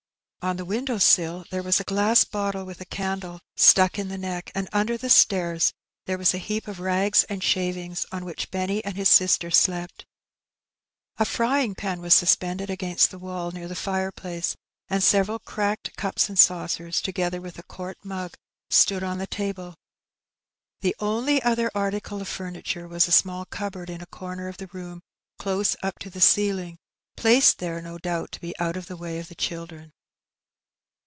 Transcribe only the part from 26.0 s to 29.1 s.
the ceiling, placed there, no doubt, to be out of the